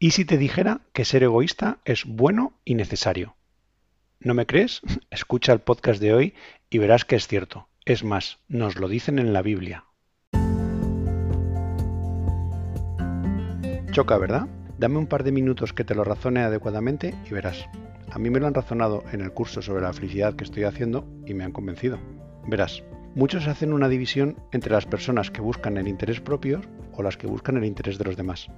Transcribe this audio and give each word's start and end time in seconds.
¿Y 0.00 0.12
si 0.12 0.24
te 0.24 0.38
dijera 0.38 0.82
que 0.92 1.04
ser 1.04 1.24
egoísta 1.24 1.78
es 1.84 2.04
bueno 2.04 2.52
y 2.64 2.76
necesario? 2.76 3.34
¿No 4.20 4.32
me 4.32 4.46
crees? 4.46 4.80
Escucha 5.10 5.52
el 5.52 5.58
podcast 5.58 6.00
de 6.00 6.14
hoy 6.14 6.34
y 6.70 6.78
verás 6.78 7.04
que 7.04 7.16
es 7.16 7.26
cierto. 7.26 7.68
Es 7.84 8.04
más, 8.04 8.38
nos 8.46 8.76
lo 8.76 8.86
dicen 8.86 9.18
en 9.18 9.32
la 9.32 9.42
Biblia. 9.42 9.86
Choca, 13.90 14.18
¿verdad? 14.18 14.46
Dame 14.78 14.98
un 14.98 15.08
par 15.08 15.24
de 15.24 15.32
minutos 15.32 15.72
que 15.72 15.82
te 15.82 15.96
lo 15.96 16.04
razone 16.04 16.42
adecuadamente 16.42 17.16
y 17.28 17.34
verás. 17.34 17.66
A 18.12 18.20
mí 18.20 18.30
me 18.30 18.38
lo 18.38 18.46
han 18.46 18.54
razonado 18.54 19.02
en 19.10 19.20
el 19.20 19.32
curso 19.32 19.62
sobre 19.62 19.82
la 19.82 19.92
felicidad 19.92 20.36
que 20.36 20.44
estoy 20.44 20.62
haciendo 20.62 21.08
y 21.26 21.34
me 21.34 21.42
han 21.42 21.50
convencido. 21.50 21.98
Verás, 22.46 22.84
muchos 23.16 23.48
hacen 23.48 23.72
una 23.72 23.88
división 23.88 24.36
entre 24.52 24.70
las 24.70 24.86
personas 24.86 25.32
que 25.32 25.40
buscan 25.40 25.76
el 25.76 25.88
interés 25.88 26.20
propio 26.20 26.60
o 26.92 27.02
las 27.02 27.16
que 27.16 27.26
buscan 27.26 27.56
el 27.56 27.64
interés 27.64 27.98
de 27.98 28.04
los 28.04 28.16
demás 28.16 28.48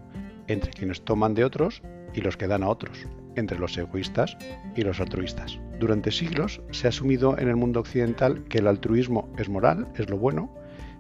entre 0.53 0.73
quienes 0.73 1.03
toman 1.03 1.35
de 1.35 1.45
otros 1.45 1.83
y 2.13 2.21
los 2.21 2.37
que 2.37 2.49
dan 2.49 2.63
a 2.63 2.69
otros, 2.69 3.07
entre 3.37 3.59
los 3.59 3.77
egoístas 3.79 4.37
y 4.75 4.83
los 4.83 5.01
altruistas. 5.01 5.61
Durante 5.79 6.11
siglos 6.11 6.61
se 6.73 6.89
ha 6.89 6.91
asumido 6.91 7.39
en 7.39 7.49
el 7.49 7.57
mundo 7.57 7.81
occidental 7.81 8.45
que 8.49 8.59
el 8.59 8.67
altruismo 8.67 9.33
es 9.39 9.49
moral, 9.49 9.87
es 9.97 10.11
lo 10.11 10.19
bueno, 10.19 10.53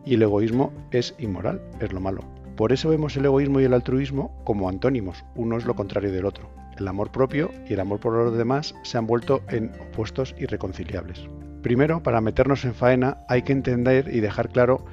y 0.04 0.14
el 0.14 0.22
egoísmo 0.22 0.72
es 0.92 1.14
inmoral, 1.18 1.60
es 1.80 1.92
lo 1.92 2.00
malo. 2.00 2.24
Por 2.56 2.72
eso 2.72 2.90
vemos 2.90 3.16
el 3.16 3.24
egoísmo 3.24 3.60
y 3.60 3.64
el 3.64 3.74
altruismo 3.74 4.40
como 4.44 4.68
antónimos, 4.68 5.24
uno 5.34 5.58
es 5.58 5.64
lo 5.64 5.74
contrario 5.74 6.12
del 6.12 6.26
otro. 6.26 6.48
El 6.78 6.86
amor 6.88 7.10
propio 7.10 7.50
y 7.68 7.74
el 7.74 7.80
amor 7.80 8.00
por 8.00 8.12
los 8.12 8.36
demás 8.38 8.74
se 8.84 8.98
han 8.98 9.06
vuelto 9.06 9.42
en 9.48 9.72
opuestos 9.80 10.34
irreconciliables. 10.38 11.28
Primero, 11.62 12.02
para 12.02 12.20
meternos 12.20 12.64
en 12.64 12.74
faena, 12.74 13.18
hay 13.28 13.42
que 13.42 13.52
entender 13.52 14.08
y 14.14 14.20
dejar 14.20 14.48
claro 14.48 14.84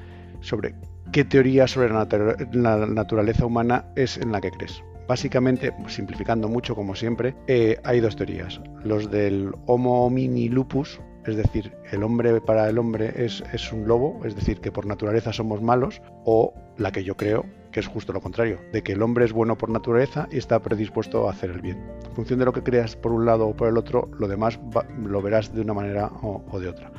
sobre 0.41 0.75
¿Qué 1.11 1.23
teoría 1.23 1.67
sobre 1.67 1.89
la, 1.89 2.85
naturaleza 2.85 3.45
humana 3.45 3.85
es 3.95 4.17
en 4.17 4.31
la 4.31 4.41
que 4.41 4.51
crees? 4.51 4.83
Básicamente, 5.07 5.73
simplificando 5.87 6.49
mucho 6.49 6.75
como 6.75 6.95
siempre, 6.95 7.33
eh, 7.47 7.77
hay 7.85 8.01
dos 8.01 8.17
teorías. 8.17 8.59
Los 8.83 9.09
del 9.09 9.51
Homo 9.67 10.05
homini 10.05 10.49
lupus, 10.49 10.99
es 11.25 11.37
decir, 11.37 11.71
el 11.91 12.03
hombre 12.03 12.41
para 12.41 12.69
el 12.69 12.77
hombre 12.77 13.13
es, 13.15 13.41
es, 13.53 13.71
un 13.71 13.87
lobo, 13.87 14.19
es 14.25 14.35
decir, 14.35 14.59
que 14.59 14.71
por 14.71 14.85
naturaleza 14.85 15.31
somos 15.31 15.61
malos, 15.61 16.01
o 16.25 16.53
la 16.77 16.91
que 16.91 17.05
yo 17.05 17.15
creo, 17.15 17.45
que 17.71 17.79
es 17.79 17.87
justo 17.87 18.11
lo 18.11 18.19
contrario, 18.19 18.59
de 18.73 18.83
que 18.83 18.91
el 18.91 19.01
hombre 19.01 19.23
es 19.23 19.31
bueno 19.31 19.57
por 19.57 19.69
naturaleza 19.69 20.27
y 20.29 20.37
está 20.37 20.59
predispuesto 20.61 21.27
a 21.27 21.31
hacer 21.31 21.51
el 21.51 21.61
bien. 21.61 21.83
En 22.05 22.15
función 22.15 22.37
de 22.39 22.45
lo 22.45 22.53
que 22.53 22.63
creas 22.63 22.97
por 22.97 23.13
un 23.13 23.25
lado 23.25 23.47
o 23.47 23.55
por 23.55 23.69
el 23.69 23.77
otro, 23.77 24.09
lo 24.19 24.27
demás 24.27 24.59
lo 25.01 25.21
verás 25.21 25.53
de 25.55 25.61
una 25.61 25.73
manera 25.73 26.11
o 26.21 26.59
de 26.59 26.67
otra. 26.67 26.91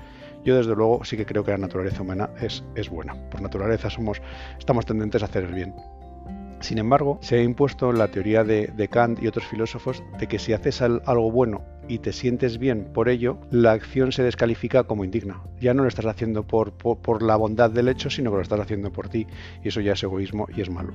Yo 0.44 0.56
desde 0.56 0.74
luego 0.74 1.04
sí 1.04 1.16
que 1.16 1.26
creo 1.26 1.44
que 1.44 1.50
la 1.50 1.58
naturaleza 1.58 2.02
humana 2.02 2.30
es, 2.40 2.64
es 2.74 2.88
buena. 2.88 3.14
Por 3.30 3.40
naturaleza 3.40 3.90
somos, 3.90 4.22
estamos 4.58 4.86
tendentes 4.86 5.22
a 5.22 5.26
hacer 5.26 5.44
el 5.44 5.54
bien. 5.54 5.74
Sin 6.60 6.78
embargo, 6.78 7.18
se 7.22 7.36
ha 7.36 7.42
impuesto 7.42 7.92
la 7.92 8.08
teoría 8.08 8.42
de, 8.42 8.88
Kant 8.90 9.22
y 9.22 9.28
otros 9.28 9.46
filósofos 9.46 10.02
de 10.18 10.26
que 10.26 10.38
si 10.38 10.52
haces 10.52 10.82
algo 10.82 11.30
bueno 11.30 11.62
y 11.86 12.00
te 12.00 12.12
sientes 12.12 12.58
bien 12.58 12.90
por 12.92 13.08
ello, 13.08 13.38
la 13.50 13.72
acción 13.72 14.10
se 14.10 14.24
descalifica 14.24 14.84
como 14.84 15.04
indigna. 15.04 15.40
Ya 15.60 15.72
no 15.72 15.82
lo 15.82 15.88
estás 15.88 16.06
haciendo 16.06 16.46
por, 16.46 16.72
por, 16.72 17.22
la 17.22 17.36
bondad 17.36 17.70
del 17.70 17.88
hecho, 17.88 18.10
sino 18.10 18.30
que 18.30 18.36
lo 18.36 18.42
estás 18.42 18.60
haciendo 18.60 18.92
por 18.92 19.08
ti, 19.08 19.26
y 19.62 19.68
eso 19.68 19.80
ya 19.80 19.92
es 19.92 20.02
egoísmo 20.02 20.48
y 20.54 20.60
es 20.60 20.68
malo. 20.68 20.92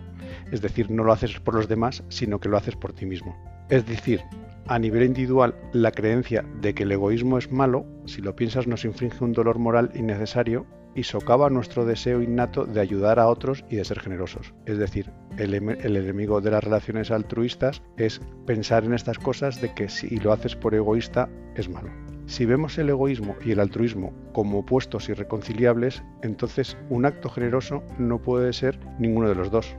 Es 0.52 0.61
decir, 0.61 0.91
no 0.91 1.03
lo 1.03 1.13
haces 1.13 1.39
por 1.39 1.55
los 1.55 1.67
demás, 1.67 2.03
sino 2.09 2.39
que 2.39 2.50
lo 2.50 2.57
haces 2.57 2.75
por 2.75 2.94
ti 2.94 3.05
mismo. 3.05 3.35
Es 3.69 3.85
decir, 3.85 4.22
a 4.67 4.80
nivel 4.80 5.03
individual, 5.03 5.56
la 5.73 5.92
creencia 5.92 6.45
de 6.61 6.73
que 6.73 6.83
el 6.83 6.92
egoísmo 6.92 7.38
es 7.38 7.52
malo, 7.52 7.86
si 8.06 8.22
lo 8.22 8.36
piensas, 8.36 8.67
nos 8.67 8.86
infringe 8.86 9.23
un 9.23 9.33
dolor 9.33 9.59
moral 9.59 9.92
innecesario 9.95 10.66
y 10.95 11.03
socava 11.03 11.50
nuestro 11.50 11.86
deseo 11.86 12.22
innato 12.22 12.66
de 12.66 12.80
ayudar 12.80 13.19
a 13.19 13.28
otros 13.28 13.66
y 13.69 13.78
de 13.78 13.86
ser 13.86 14.00
generosos. 14.00 14.53
Es 14.66 14.78
decir, 14.78 15.11
el, 15.38 15.53
el, 15.53 15.97
enemigo 15.97 16.39
de 16.39 16.52
las 16.52 16.64
relaciones 16.64 17.11
altruistas 17.11 17.81
es 17.97 18.22
pensar 18.45 18.84
en 18.86 18.94
estas 18.94 19.17
cosas 19.17 19.59
de 19.59 19.73
que 19.73 19.89
si 19.89 20.17
lo 20.17 20.31
haces 20.31 20.56
por 20.56 20.75
egoísta 20.75 21.30
es 21.56 21.69
malo. 21.69 21.89
Si 22.25 22.45
vemos 22.45 22.78
el 22.78 22.89
egoísmo 22.89 23.36
y 23.44 23.52
el 23.52 23.59
altruismo 23.59 24.14
como 24.34 24.59
opuestos 24.59 25.09
irreconciliables, 25.09 26.03
entonces 26.22 26.78
un 26.90 27.06
acto 27.06 27.29
generoso 27.29 27.84
no 27.97 28.22
puede 28.22 28.53
ser 28.53 28.79
ninguno 29.00 29.28
de 29.28 29.35
los 29.35 29.52
dos 29.52 29.75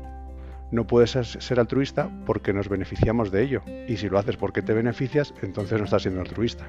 no 0.71 0.87
puedes 0.87 1.11
ser 1.11 1.61
altruista 1.61 2.11
porque 2.27 2.53
nos 2.53 2.69
beneficiamos 2.69 3.31
de 3.31 3.43
ello. 3.43 3.63
Y 3.89 3.97
si 3.97 4.09
lo 4.09 4.19
haces 4.19 4.37
porque 4.37 4.63
te 4.63 4.73
beneficias, 4.73 5.35
entonces 5.43 5.79
no 5.79 5.85
estás 5.85 6.03
siendo 6.03 6.21
altruista. 6.21 6.69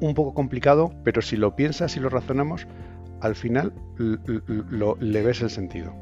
Un 0.00 0.14
poco 0.14 0.34
complicado, 0.34 0.92
pero 1.04 1.22
si 1.22 1.36
lo 1.36 1.56
piensas 1.56 1.96
y 1.96 2.00
lo 2.00 2.08
razonamos, 2.08 2.66
al 3.20 3.34
final 3.34 3.72
le 3.98 5.22
ves 5.22 5.42
el 5.42 5.50
sentido. 5.50 5.94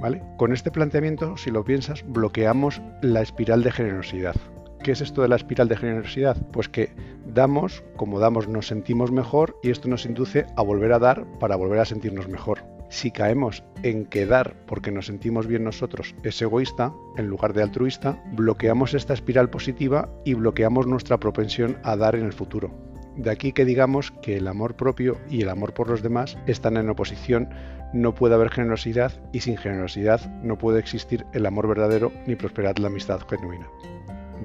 ¿vale? 0.00 0.22
Con 0.36 0.52
este 0.52 0.70
planteamiento, 0.70 1.36
si 1.36 1.50
lo 1.50 1.64
piensas, 1.64 2.04
bloqueamos 2.06 2.80
la 3.02 3.20
espiral 3.20 3.62
de 3.62 3.70
generosidad. 3.70 4.34
¿Qué 4.82 4.92
es 4.92 5.02
esto 5.02 5.22
de 5.22 5.28
la 5.28 5.36
espiral 5.36 5.68
de 5.68 5.76
generosidad? 5.76 6.36
Pues 6.52 6.68
que 6.68 6.94
damos, 7.26 7.84
como 7.96 8.18
damos 8.18 8.48
nos 8.48 8.66
sentimos 8.66 9.12
mejor 9.12 9.56
y 9.62 9.70
esto 9.70 9.88
nos 9.88 10.06
induce 10.06 10.46
a 10.56 10.62
volver 10.62 10.92
a 10.92 10.98
dar 10.98 11.26
para 11.38 11.56
volver 11.56 11.80
a 11.80 11.84
sentirnos 11.84 12.28
mejor. 12.28 12.62
Si 12.90 13.12
caemos 13.12 13.62
en 13.84 14.04
que 14.04 14.26
dar 14.26 14.56
porque 14.66 14.90
nos 14.90 15.06
sentimos 15.06 15.46
bien 15.46 15.62
nosotros 15.62 16.16
es 16.24 16.42
egoísta, 16.42 16.92
en 17.16 17.28
lugar 17.28 17.52
de 17.52 17.62
altruista, 17.62 18.20
bloqueamos 18.32 18.94
esta 18.94 19.14
espiral 19.14 19.48
positiva 19.48 20.10
y 20.24 20.34
bloqueamos 20.34 20.88
nuestra 20.88 21.18
propensión 21.18 21.78
a 21.84 21.96
dar 21.96 22.16
en 22.16 22.24
el 22.24 22.32
futuro. 22.32 22.74
De 23.16 23.30
aquí 23.30 23.52
que 23.52 23.64
digamos 23.64 24.10
que 24.22 24.36
el 24.36 24.48
amor 24.48 24.74
propio 24.74 25.18
y 25.28 25.42
el 25.42 25.50
amor 25.50 25.72
por 25.72 25.88
los 25.88 26.02
demás 26.02 26.36
están 26.46 26.76
en 26.76 26.90
oposición, 26.90 27.48
no 27.92 28.12
puede 28.12 28.34
haber 28.34 28.50
generosidad 28.50 29.12
y 29.32 29.40
sin 29.40 29.56
generosidad 29.56 30.28
no 30.42 30.58
puede 30.58 30.80
existir 30.80 31.24
el 31.32 31.46
amor 31.46 31.68
verdadero 31.68 32.10
ni 32.26 32.34
prosperar 32.34 32.80
la 32.80 32.88
amistad 32.88 33.20
genuina. 33.28 33.68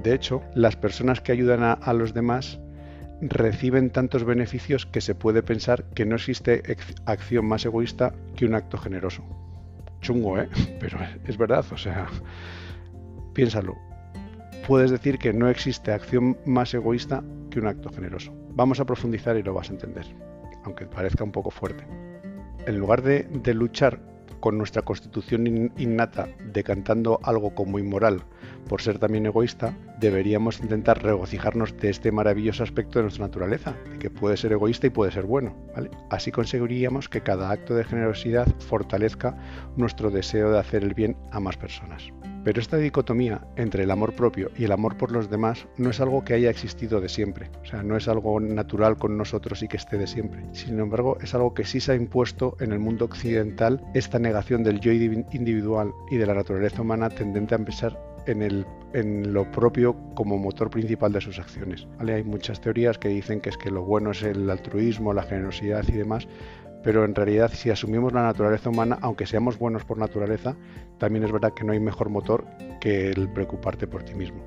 De 0.03 0.13
hecho, 0.13 0.43
las 0.53 0.75
personas 0.75 1.19
que 1.19 1.31
ayudan 1.31 1.63
a, 1.63 1.73
a 1.73 1.93
los 1.93 2.13
demás 2.13 2.59
reciben 3.21 3.89
tantos 3.89 4.23
beneficios 4.23 4.85
que 4.85 5.01
se 5.01 5.15
puede 5.15 5.43
pensar 5.43 5.85
que 5.93 6.05
no 6.05 6.15
existe 6.15 6.77
acción 7.05 7.45
más 7.45 7.65
egoísta 7.65 8.13
que 8.35 8.45
un 8.45 8.55
acto 8.55 8.77
generoso. 8.77 9.23
Chungo, 10.01 10.39
¿eh? 10.39 10.49
Pero 10.79 10.99
es 11.25 11.37
verdad, 11.37 11.65
o 11.71 11.77
sea, 11.77 12.07
piénsalo. 13.33 13.75
Puedes 14.67 14.91
decir 14.91 15.17
que 15.17 15.33
no 15.33 15.49
existe 15.49 15.91
acción 15.91 16.37
más 16.45 16.73
egoísta 16.73 17.23
que 17.49 17.59
un 17.59 17.67
acto 17.67 17.89
generoso. 17.89 18.33
Vamos 18.49 18.79
a 18.79 18.85
profundizar 18.85 19.37
y 19.37 19.43
lo 19.43 19.53
vas 19.53 19.69
a 19.69 19.73
entender, 19.73 20.05
aunque 20.63 20.85
parezca 20.85 21.23
un 21.23 21.31
poco 21.31 21.51
fuerte. 21.51 21.85
En 22.65 22.79
lugar 22.79 23.01
de, 23.03 23.23
de 23.23 23.53
luchar 23.53 23.99
con 24.39 24.57
nuestra 24.57 24.81
constitución 24.81 25.71
innata 25.77 26.27
decantando 26.51 27.19
algo 27.23 27.53
como 27.55 27.79
inmoral 27.79 28.23
por 28.67 28.81
ser 28.81 28.99
también 28.99 29.25
egoísta, 29.25 29.77
deberíamos 29.99 30.59
intentar 30.59 31.01
regocijarnos 31.01 31.77
de 31.77 31.89
este 31.89 32.11
maravilloso 32.11 32.63
aspecto 32.63 32.99
de 32.99 33.03
nuestra 33.03 33.25
naturaleza, 33.25 33.75
de 33.91 33.99
que 33.99 34.09
puede 34.09 34.37
ser 34.37 34.51
egoísta 34.51 34.87
y 34.87 34.91
puede 34.91 35.11
ser 35.11 35.25
bueno. 35.25 35.55
Así 36.09 36.31
conseguiríamos 36.31 37.09
que 37.09 37.21
cada 37.21 37.51
acto 37.51 37.75
de 37.75 37.83
generosidad 37.83 38.47
fortalezca 38.59 39.37
nuestro 39.77 40.11
deseo 40.11 40.51
de 40.51 40.59
hacer 40.59 40.83
el 40.83 40.93
bien 40.93 41.15
a 41.31 41.39
más 41.39 41.57
personas. 41.57 42.11
Pero 42.45 42.61
esta 42.61 42.77
dicotomía 42.77 43.41
entre 43.55 43.83
el 43.83 43.91
amor 43.91 44.13
propio 44.13 44.51
y 44.55 44.65
el 44.65 44.71
amor 44.71 44.97
por 44.97 45.11
los 45.11 45.31
demás 45.31 45.65
no 45.77 45.89
es 45.89 45.99
algo 45.99 46.23
que 46.23 46.35
haya 46.35 46.51
existido 46.51 47.01
de 47.01 47.09
siempre, 47.09 47.49
o 47.63 47.65
sea, 47.65 47.81
no 47.81 47.97
es 47.97 48.07
algo 48.07 48.39
natural 48.39 48.97
con 48.97 49.17
nosotros 49.17 49.63
y 49.63 49.67
que 49.67 49.77
esté 49.77 49.97
de 49.97 50.05
siempre. 50.05 50.45
Sin 50.51 50.79
embargo, 50.79 51.17
es 51.21 51.33
algo 51.33 51.55
que 51.55 51.65
sí 51.65 51.79
se 51.79 51.93
ha 51.93 51.95
impuesto 51.95 52.55
en 52.59 52.71
el 52.71 52.77
mundo 52.77 53.05
occidental 53.05 53.81
esta 53.95 54.19
negación 54.19 54.63
del 54.63 54.79
yo 54.79 54.91
individual 54.91 55.91
y 56.11 56.17
de 56.17 56.25
la 56.27 56.35
naturaleza 56.35 56.83
humana 56.83 57.09
tendente 57.09 57.55
a 57.55 57.57
empezar 57.57 58.14
en, 58.27 59.33
lo 59.33 59.51
propio 59.51 59.95
como 60.15 60.37
motor 60.37 60.69
principal 60.69 61.11
de 61.11 61.21
sus 61.21 61.39
acciones. 61.39 61.87
Hay 61.99 62.23
muchas 62.23 62.61
teorías 62.61 62.97
que 62.97 63.09
dicen 63.09 63.41
que 63.41 63.49
es 63.49 63.57
que 63.57 63.69
lo 63.69 63.83
bueno 63.83 64.11
es 64.11 64.23
el 64.23 64.49
altruismo, 64.49 65.13
la 65.13 65.23
generosidad 65.23 65.83
y 65.87 65.93
demás, 65.93 66.27
pero 66.83 67.03
en 67.03 67.15
realidad 67.15 67.51
si 67.53 67.69
asumimos 67.69 68.13
la 68.13 68.23
naturaleza 68.23 68.69
humana, 68.69 68.97
aunque 69.01 69.25
seamos 69.25 69.57
buenos 69.57 69.83
por 69.85 69.97
naturaleza, 69.97 70.55
también 70.97 71.25
es 71.25 71.31
verdad 71.31 71.53
que 71.53 71.63
no 71.63 71.73
hay 71.73 71.79
mejor 71.79 72.09
motor 72.09 72.45
que 72.79 73.09
el 73.09 73.29
preocuparte 73.29 73.87
por 73.87 74.03
ti 74.03 74.13
mismo. 74.13 74.43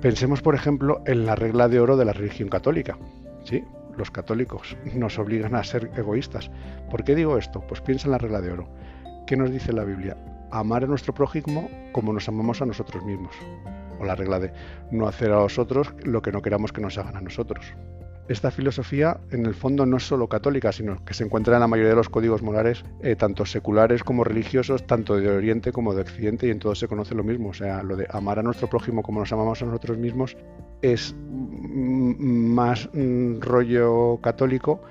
Pensemos, 0.00 0.42
por 0.42 0.54
ejemplo, 0.54 1.02
en 1.06 1.24
la 1.24 1.34
regla 1.34 1.68
de 1.68 1.80
oro 1.80 1.96
de 1.96 2.04
la 2.04 2.12
religión 2.12 2.48
católica. 2.48 2.98
¿Sí? 3.44 3.64
Los 3.96 4.10
católicos 4.10 4.76
nos 4.94 5.18
obligan 5.18 5.54
a 5.54 5.64
ser 5.64 5.90
egoístas. 5.96 6.50
¿Por 6.90 7.04
qué 7.04 7.14
digo 7.14 7.38
esto? 7.38 7.60
Pues 7.66 7.80
piensa 7.80 8.06
en 8.06 8.12
la 8.12 8.18
regla 8.18 8.40
de 8.40 8.52
oro. 8.52 8.68
¿Qué 9.26 9.36
nos 9.36 9.50
dice 9.50 9.72
la 9.72 9.84
Biblia? 9.84 10.16
Amar 10.54 10.84
a 10.84 10.86
nuestro 10.86 11.12
prójimo 11.12 11.68
como 11.92 12.12
nos 12.12 12.28
amamos 12.28 12.62
a 12.62 12.66
nosotros 12.66 13.04
mismos. 13.04 13.34
O 14.00 14.04
la 14.04 14.14
regla 14.14 14.38
de 14.38 14.52
no 14.90 15.06
hacer 15.06 15.32
a 15.32 15.40
los 15.40 15.58
otros 15.58 15.92
lo 16.04 16.22
que 16.22 16.32
no 16.32 16.42
queramos 16.42 16.72
que 16.72 16.80
nos 16.80 16.96
hagan 16.96 17.16
a 17.16 17.20
nosotros 17.20 17.74
esta 18.28 18.50
filosofía 18.50 19.18
en 19.30 19.44
el 19.44 19.54
fondo 19.54 19.84
no 19.84 19.98
es 19.98 20.06
solo 20.06 20.28
católica, 20.28 20.72
sino 20.72 21.04
que 21.04 21.14
se 21.14 21.24
encuentra 21.24 21.54
en 21.54 21.60
la 21.60 21.66
mayoría 21.66 21.90
de 21.90 21.96
los 21.96 22.08
códigos 22.08 22.42
morales, 22.42 22.84
eh, 23.02 23.16
tanto 23.16 23.44
seculares 23.44 24.02
como 24.02 24.24
religiosos, 24.24 24.86
tanto 24.86 25.16
de 25.16 25.28
Oriente 25.28 25.72
como 25.72 25.94
de 25.94 26.02
Occidente, 26.02 26.46
y 26.46 26.50
en 26.50 26.58
todo 26.58 26.74
se 26.74 26.88
conoce 26.88 27.14
lo 27.14 27.22
mismo. 27.22 27.50
O 27.50 27.54
sea, 27.54 27.82
lo 27.82 27.96
de 27.96 28.06
amar 28.10 28.38
a 28.38 28.42
nuestro 28.42 28.68
prójimo 28.68 29.02
como 29.02 29.20
nos 29.20 29.32
amamos 29.32 29.60
a 29.62 29.66
nosotros 29.66 29.98
mismos 29.98 30.36
es 30.80 31.14
más 31.28 32.88
rollo 33.40 34.18
católico, 34.22 34.82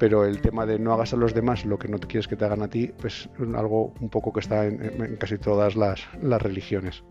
pero 0.00 0.24
el 0.24 0.40
tema 0.40 0.64
de 0.64 0.78
no 0.78 0.94
hagas 0.94 1.12
a 1.12 1.16
los 1.16 1.34
demás 1.34 1.66
lo 1.66 1.78
que 1.78 1.86
no 1.86 1.98
quieres 1.98 2.26
que 2.26 2.34
te 2.34 2.46
hagan 2.46 2.62
a 2.62 2.68
ti, 2.68 2.90
pues 2.98 3.28
algo 3.54 3.92
un 4.00 4.08
poco 4.08 4.32
que 4.32 4.40
está 4.40 4.66
en, 4.66 5.16
casi 5.16 5.36
todas 5.36 5.76
las 5.76 6.08
religiones. 6.42 7.04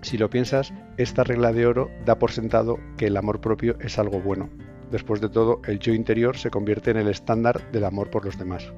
Si 0.00 0.16
lo 0.16 0.30
piensas, 0.30 0.72
esta 0.96 1.22
regla 1.22 1.52
de 1.52 1.66
oro 1.66 1.90
da 2.06 2.18
por 2.18 2.32
sentado 2.32 2.78
que 2.96 3.08
el 3.08 3.16
amor 3.16 3.40
propio 3.40 3.76
es 3.80 3.98
algo 3.98 4.20
bueno. 4.20 4.48
Después 4.90 5.20
de 5.20 5.28
todo, 5.28 5.60
el 5.66 5.78
yo 5.78 5.92
interior 5.92 6.38
se 6.38 6.50
convierte 6.50 6.92
en 6.92 6.96
el 6.96 7.08
estándar 7.08 7.70
del 7.72 7.84
amor 7.84 8.08
por 8.10 8.24
los 8.24 8.38
demás. 8.38 8.72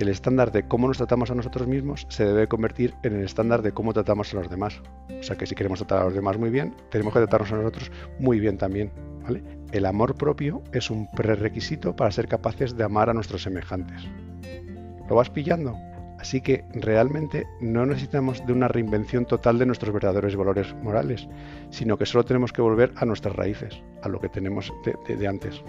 El 0.00 0.08
estándar 0.08 0.50
de 0.50 0.66
cómo 0.66 0.88
nos 0.88 0.96
tratamos 0.96 1.30
a 1.30 1.34
nosotros 1.34 1.68
mismos 1.68 2.06
se 2.08 2.24
debe 2.24 2.48
convertir 2.48 2.94
en 3.02 3.16
el 3.16 3.22
estándar 3.22 3.60
de 3.60 3.72
cómo 3.72 3.92
tratamos 3.92 4.32
a 4.32 4.38
los 4.38 4.48
demás. 4.48 4.80
O 5.10 5.22
sea 5.22 5.36
que 5.36 5.46
si 5.46 5.54
queremos 5.54 5.80
tratar 5.80 5.98
a 5.98 6.04
los 6.06 6.14
demás 6.14 6.38
muy 6.38 6.48
bien, 6.48 6.74
tenemos 6.90 7.12
que 7.12 7.18
tratarnos 7.18 7.52
a 7.52 7.56
nosotros 7.56 7.92
muy 8.18 8.40
bien 8.40 8.56
también. 8.56 8.90
El 9.72 9.84
amor 9.84 10.14
propio 10.14 10.62
es 10.72 10.88
un 10.88 11.06
prerequisito 11.10 11.94
para 11.94 12.10
ser 12.12 12.28
capaces 12.28 12.78
de 12.78 12.82
amar 12.82 13.10
a 13.10 13.12
nuestros 13.12 13.42
semejantes. 13.42 14.00
¿Lo 15.06 15.16
vas 15.16 15.28
pillando? 15.28 15.76
Así 16.18 16.40
que 16.40 16.64
realmente 16.72 17.46
no 17.60 17.84
necesitamos 17.84 18.46
de 18.46 18.54
una 18.54 18.68
reinvención 18.68 19.26
total 19.26 19.58
de 19.58 19.66
nuestros 19.66 19.92
verdaderos 19.92 20.34
valores 20.34 20.74
morales, 20.76 21.28
sino 21.68 21.98
que 21.98 22.06
solo 22.06 22.24
tenemos 22.24 22.54
que 22.54 22.62
volver 22.62 22.90
a 22.96 23.04
nuestras 23.04 23.36
raíces, 23.36 23.82
a 24.00 24.08
lo 24.08 24.18
que 24.18 24.30
tenemos 24.30 24.72
de, 25.06 25.28
antes. 25.28 25.62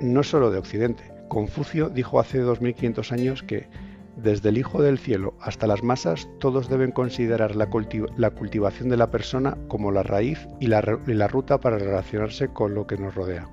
No 0.00 0.22
solo 0.22 0.52
de 0.52 0.58
Occidente. 0.58 1.15
Confucio 1.28 1.88
dijo 1.88 2.20
hace 2.20 2.38
2500 2.38 3.12
años 3.12 3.42
que 3.42 3.68
desde 4.16 4.48
el 4.48 4.58
Hijo 4.58 4.82
del 4.82 4.98
Cielo 4.98 5.34
hasta 5.40 5.66
las 5.66 5.82
masas 5.82 6.28
todos 6.40 6.68
deben 6.68 6.92
considerar 6.92 7.54
la, 7.54 7.66
cultivación 7.66 8.88
de 8.88 8.96
la 8.96 9.10
persona 9.10 9.58
como 9.68 9.92
la 9.92 10.02
raíz 10.02 10.46
y 10.60 10.68
la 10.68 11.28
ruta 11.28 11.60
para 11.60 11.78
relacionarse 11.78 12.48
con 12.48 12.74
lo 12.74 12.86
que 12.86 12.96
nos 12.96 13.14
rodea. 13.14 13.48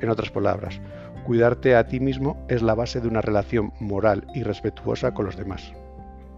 En 0.00 0.08
otras 0.08 0.32
palabras, 0.32 0.80
Cuidarte 1.24 1.74
a 1.74 1.88
ti 1.88 2.00
mismo 2.00 2.36
es 2.50 2.60
la 2.60 2.74
base 2.74 3.00
de 3.00 3.08
una 3.08 3.22
relación 3.22 3.72
moral 3.80 4.26
y 4.34 4.42
respetuosa 4.42 5.14
con 5.14 5.24
los 5.24 5.38
demás. 5.38 5.72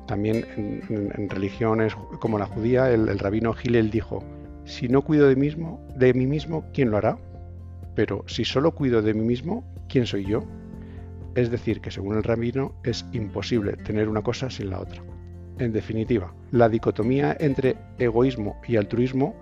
También 0.06 0.46
en, 0.56 1.28
religiones 1.28 1.96
como 2.20 2.38
la 2.38 2.46
judía, 2.46 2.92
el, 2.92 3.18
rabino 3.18 3.52
Gilel 3.52 3.90
dijo, 3.90 4.22
si 4.64 4.86
no 4.86 5.02
cuido 5.02 5.26
de 5.26 5.34
mí 5.34 6.26
mismo, 6.26 6.64
¿quién 6.72 6.92
lo 6.92 6.98
hará? 6.98 7.18
Pero 7.96 8.22
si 8.28 8.44
solo 8.44 8.72
cuido 8.72 9.02
de 9.02 9.14
mí 9.14 9.24
mismo, 9.24 9.64
¿quién 9.88 10.06
soy 10.06 10.24
yo? 10.24 10.44
Es 11.34 11.50
decir, 11.50 11.80
que 11.80 11.90
según 11.90 12.16
el 12.16 12.22
rabino 12.22 12.76
es 12.84 13.04
imposible 13.12 13.76
tener 13.78 14.08
una 14.08 14.22
cosa 14.22 14.48
sin 14.48 14.70
la 14.70 14.78
otra. 14.78 15.02
En 15.58 15.72
definitiva, 15.72 16.32
la 16.52 16.68
dicotomía 16.68 17.36
entre 17.40 17.76
egoísmo 17.98 18.60
y 18.68 18.76
altruismo, 18.76 19.34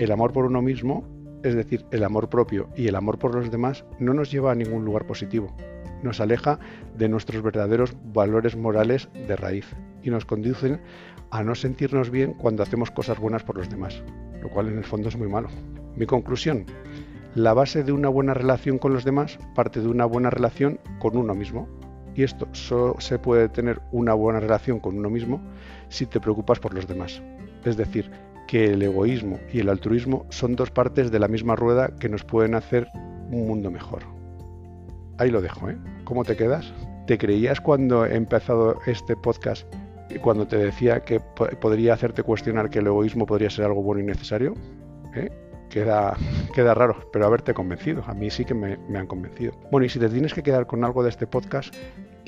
el 0.00 0.10
amor 0.10 0.32
por 0.32 0.46
uno 0.46 0.60
mismo 0.60 1.06
es 1.42 1.54
decir, 1.54 1.84
el 1.90 2.04
amor 2.04 2.28
propio 2.28 2.68
y 2.76 2.88
el 2.88 2.96
amor 2.96 3.18
por 3.18 3.34
los 3.34 3.50
demás, 3.50 3.84
no 3.98 4.14
nos 4.14 4.30
lleva 4.30 4.52
a 4.52 4.54
ningún 4.54 4.84
lugar 4.84 5.06
positivo. 5.06 5.54
Nos 6.02 6.20
aleja 6.20 6.58
de 6.96 7.08
nuestros 7.08 7.42
verdaderos 7.42 7.94
valores 8.12 8.56
morales 8.56 9.08
de 9.14 9.36
raíz 9.36 9.66
y 10.02 10.10
nos 10.10 10.24
conducen 10.24 10.80
a 11.30 11.42
no 11.42 11.54
sentirnos 11.54 12.10
bien 12.10 12.34
cuando 12.34 12.62
hacemos 12.62 12.90
cosas 12.90 13.18
buenas 13.18 13.44
por 13.44 13.56
los 13.56 13.68
demás, 13.68 14.02
lo 14.40 14.48
cual 14.48 14.68
en 14.68 14.78
el 14.78 14.84
fondo 14.84 15.08
es 15.08 15.16
muy 15.16 15.28
malo. 15.28 15.48
Mi 15.96 16.06
conclusión, 16.06 16.64
la 17.38 17.54
base 17.54 17.84
de 17.84 17.92
una 17.92 18.08
buena 18.08 18.34
relación 18.34 18.78
con 18.78 18.92
los 18.92 19.04
demás 19.04 19.38
parte 19.54 19.80
de 19.80 19.88
una 19.88 20.04
buena 20.04 20.30
relación 20.30 20.80
con 20.98 21.16
uno 21.16 21.34
mismo. 21.34 21.68
Y 22.14 22.24
esto 22.24 22.48
solo 22.52 22.96
se 22.98 23.18
puede 23.18 23.48
tener 23.48 23.80
una 23.92 24.12
buena 24.12 24.40
relación 24.40 24.80
con 24.80 24.98
uno 24.98 25.08
mismo 25.08 25.40
si 25.88 26.04
te 26.06 26.20
preocupas 26.20 26.58
por 26.58 26.74
los 26.74 26.88
demás. 26.88 27.22
Es 27.64 27.76
decir, 27.76 28.10
que 28.48 28.72
el 28.72 28.82
egoísmo 28.82 29.38
y 29.52 29.60
el 29.60 29.68
altruismo 29.68 30.26
son 30.30 30.56
dos 30.56 30.70
partes 30.70 31.12
de 31.12 31.18
la 31.20 31.28
misma 31.28 31.54
rueda 31.54 31.90
que 32.00 32.08
nos 32.08 32.24
pueden 32.24 32.54
hacer 32.54 32.88
un 33.30 33.46
mundo 33.46 33.70
mejor. 33.70 34.02
Ahí 35.18 35.30
lo 35.30 35.40
dejo, 35.40 35.70
¿eh? 35.70 35.76
¿Cómo 36.04 36.24
te 36.24 36.36
quedas? 36.36 36.72
¿Te 37.06 37.18
creías 37.18 37.60
cuando 37.60 38.04
he 38.04 38.16
empezado 38.16 38.80
este 38.86 39.14
podcast 39.14 39.66
cuando 40.22 40.46
te 40.46 40.56
decía 40.56 41.00
que 41.00 41.20
podría 41.60 41.92
hacerte 41.92 42.22
cuestionar 42.22 42.70
que 42.70 42.78
el 42.78 42.86
egoísmo 42.86 43.26
podría 43.26 43.50
ser 43.50 43.66
algo 43.66 43.82
bueno 43.82 44.02
y 44.02 44.06
necesario? 44.06 44.54
¿Eh? 45.14 45.30
Queda, 45.70 46.16
queda 46.54 46.74
raro, 46.74 46.96
pero 47.12 47.26
haberte 47.26 47.52
convencido. 47.54 48.02
A 48.06 48.14
mí 48.14 48.30
sí 48.30 48.44
que 48.44 48.54
me, 48.54 48.78
me 48.88 48.98
han 48.98 49.06
convencido. 49.06 49.52
Bueno, 49.70 49.84
y 49.84 49.88
si 49.88 49.98
te 49.98 50.08
tienes 50.08 50.32
que 50.32 50.42
quedar 50.42 50.66
con 50.66 50.84
algo 50.84 51.02
de 51.02 51.10
este 51.10 51.26
podcast, 51.26 51.74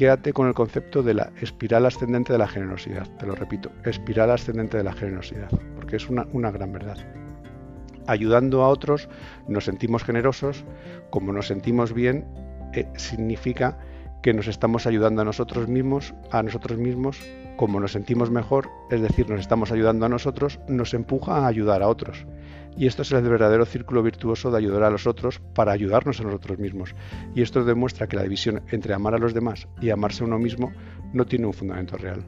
quédate 0.00 0.32
con 0.32 0.48
el 0.48 0.54
concepto 0.54 1.02
de 1.02 1.12
la 1.12 1.30
espiral 1.42 1.84
ascendente 1.84 2.32
de 2.32 2.38
la 2.38 2.48
generosidad. 2.48 3.06
Te 3.18 3.26
lo 3.26 3.34
repito, 3.34 3.70
espiral 3.84 4.30
ascendente 4.30 4.78
de 4.78 4.82
la 4.82 4.94
generosidad, 4.94 5.50
porque 5.76 5.96
es 5.96 6.08
una, 6.08 6.24
gran 6.50 6.72
verdad. 6.72 6.96
Ayudando 8.06 8.62
a 8.62 8.68
otros 8.68 9.10
nos 9.46 9.66
sentimos 9.66 10.02
generosos, 10.02 10.64
como 11.10 11.34
nos 11.34 11.48
sentimos 11.48 11.92
bien, 11.92 12.24
eh, 12.72 12.88
significa 12.96 13.76
que 14.22 14.34
nos 14.34 14.48
estamos 14.48 14.86
ayudando 14.86 15.22
a 15.22 15.24
nosotros 15.24 15.68
mismos, 15.68 16.14
a 16.30 16.42
nosotros 16.42 16.78
mismos, 16.78 17.20
como 17.56 17.80
nos 17.80 17.92
sentimos 17.92 18.30
mejor, 18.30 18.68
es 18.90 19.00
decir, 19.00 19.28
nos 19.28 19.40
estamos 19.40 19.72
ayudando 19.72 20.06
a 20.06 20.08
nosotros, 20.08 20.60
nos 20.68 20.94
empuja 20.94 21.38
a 21.38 21.46
ayudar 21.46 21.82
a 21.82 21.88
otros. 21.88 22.26
Y 22.76 22.86
esto 22.86 23.02
es 23.02 23.12
el 23.12 23.28
verdadero 23.28 23.66
círculo 23.66 24.02
virtuoso 24.02 24.50
de 24.50 24.58
ayudar 24.58 24.84
a 24.84 24.90
los 24.90 25.06
otros 25.06 25.40
para 25.54 25.72
ayudarnos 25.72 26.20
a 26.20 26.24
nosotros 26.24 26.58
mismos. 26.58 26.94
Y 27.34 27.42
esto 27.42 27.64
demuestra 27.64 28.06
que 28.06 28.16
la 28.16 28.22
división 28.22 28.62
entre 28.70 28.94
amar 28.94 29.14
a 29.14 29.18
los 29.18 29.34
demás 29.34 29.68
y 29.80 29.90
amarse 29.90 30.22
a 30.22 30.26
uno 30.26 30.38
mismo 30.38 30.72
no 31.12 31.26
tiene 31.26 31.46
un 31.46 31.52
fundamento 31.52 31.96
real. 31.96 32.24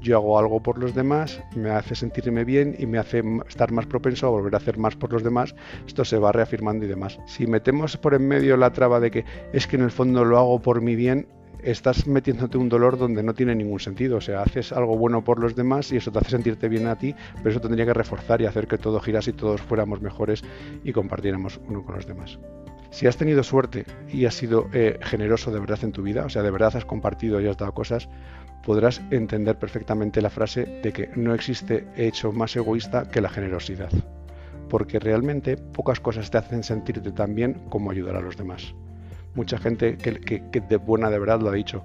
Yo 0.00 0.16
hago 0.16 0.38
algo 0.38 0.62
por 0.62 0.78
los 0.78 0.94
demás, 0.94 1.42
me 1.54 1.70
hace 1.70 1.94
sentirme 1.94 2.44
bien 2.44 2.74
y 2.78 2.86
me 2.86 2.98
hace 2.98 3.22
estar 3.46 3.70
más 3.70 3.86
propenso 3.86 4.26
a 4.26 4.30
volver 4.30 4.54
a 4.54 4.58
hacer 4.58 4.78
más 4.78 4.96
por 4.96 5.12
los 5.12 5.22
demás. 5.22 5.54
Esto 5.86 6.04
se 6.04 6.18
va 6.18 6.32
reafirmando 6.32 6.86
y 6.86 6.88
demás. 6.88 7.18
Si 7.26 7.46
metemos 7.46 7.96
por 7.98 8.14
en 8.14 8.26
medio 8.26 8.56
la 8.56 8.72
traba 8.72 8.98
de 8.98 9.10
que 9.10 9.24
es 9.52 9.66
que 9.66 9.76
en 9.76 9.82
el 9.82 9.90
fondo 9.90 10.24
lo 10.24 10.38
hago 10.38 10.60
por 10.62 10.80
mi 10.80 10.96
bien, 10.96 11.26
estás 11.62 12.06
metiéndote 12.06 12.56
un 12.56 12.68
dolor 12.68 12.96
donde 12.96 13.22
no 13.22 13.34
tiene 13.34 13.54
ningún 13.54 13.80
sentido. 13.80 14.16
O 14.16 14.20
sea, 14.20 14.42
haces 14.42 14.72
algo 14.72 14.96
bueno 14.96 15.22
por 15.22 15.38
los 15.38 15.54
demás 15.54 15.92
y 15.92 15.96
eso 15.96 16.10
te 16.10 16.18
hace 16.18 16.30
sentirte 16.30 16.68
bien 16.68 16.86
a 16.86 16.96
ti, 16.96 17.14
pero 17.36 17.50
eso 17.50 17.60
tendría 17.60 17.84
que 17.84 17.94
reforzar 17.94 18.40
y 18.40 18.46
hacer 18.46 18.66
que 18.66 18.78
todo 18.78 19.00
girase 19.00 19.30
y 19.30 19.34
todos 19.34 19.60
fuéramos 19.60 20.00
mejores 20.00 20.42
y 20.82 20.92
compartiéramos 20.92 21.60
uno 21.68 21.84
con 21.84 21.96
los 21.96 22.06
demás. 22.06 22.38
Si 22.90 23.06
has 23.06 23.16
tenido 23.16 23.44
suerte 23.44 23.84
y 24.08 24.24
has 24.24 24.34
sido 24.34 24.68
eh, 24.72 24.98
generoso 25.02 25.52
de 25.52 25.60
verdad 25.60 25.78
en 25.82 25.92
tu 25.92 26.02
vida, 26.02 26.24
o 26.24 26.28
sea, 26.28 26.42
de 26.42 26.50
verdad 26.50 26.76
has 26.76 26.84
compartido 26.84 27.40
y 27.40 27.46
has 27.46 27.56
dado 27.56 27.72
cosas, 27.72 28.08
podrás 28.64 29.00
entender 29.10 29.58
perfectamente 29.58 30.22
la 30.22 30.30
frase 30.30 30.80
de 30.82 30.92
que 30.92 31.10
no 31.16 31.34
existe 31.34 31.86
hecho 31.96 32.32
más 32.32 32.54
egoísta 32.56 33.10
que 33.10 33.20
la 33.20 33.28
generosidad. 33.28 33.90
Porque 34.68 34.98
realmente 34.98 35.56
pocas 35.56 36.00
cosas 36.00 36.30
te 36.30 36.38
hacen 36.38 36.62
sentirte 36.62 37.12
tan 37.12 37.34
bien 37.34 37.54
como 37.68 37.90
ayudar 37.90 38.16
a 38.16 38.20
los 38.20 38.36
demás 38.36 38.74
mucha 39.34 39.58
gente 39.58 39.96
que, 39.96 40.60
de 40.60 40.76
buena 40.76 41.10
de 41.10 41.18
verdad 41.18 41.40
lo 41.40 41.50
ha 41.50 41.52
dicho. 41.52 41.84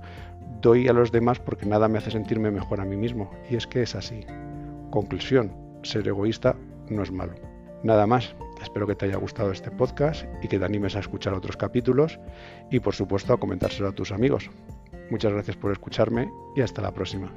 Doy 0.62 0.88
a 0.88 0.94
los 0.94 1.12
demás 1.12 1.40
porque 1.40 1.66
nada 1.66 1.88
me 1.88 1.98
hace 1.98 2.12
sentirme 2.12 2.52
mejor 2.52 2.82
a 2.82 2.86
mí 2.86 2.96
mismo. 2.96 3.32
Y 3.50 3.56
es 3.56 3.68
que 3.68 3.82
es 3.82 3.96
así. 3.96 4.26
Conclusión, 4.90 5.52
ser 5.84 6.08
egoísta 6.08 6.56
no 6.90 7.04
es 7.04 7.12
malo. 7.12 7.36
Nada 7.84 8.08
más, 8.08 8.36
espero 8.62 8.88
que 8.88 8.96
te 8.96 9.06
haya 9.06 9.18
gustado 9.18 9.52
este 9.52 9.70
podcast 9.70 10.26
y 10.42 10.48
que 10.48 10.58
te 10.58 10.66
animes 10.66 10.96
a 10.96 11.00
escuchar 11.00 11.34
otros 11.34 11.58
capítulos 11.58 12.20
y 12.72 12.80
por 12.80 12.96
supuesto 12.96 13.34
a 13.34 13.40
comentárselo 13.40 13.90
a 13.90 13.92
tus 13.92 14.12
amigos. 14.12 14.50
Muchas 15.10 15.34
gracias 15.34 15.58
por 15.58 15.72
escucharme 15.72 16.32
y 16.56 16.62
hasta 16.62 16.82
la 16.82 16.94
próxima. 16.94 17.32